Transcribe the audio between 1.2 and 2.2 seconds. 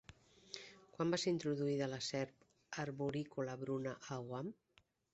ser introduïda la